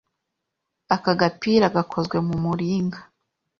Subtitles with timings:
[0.95, 2.99] Aka gapira gakozwe mu muringa,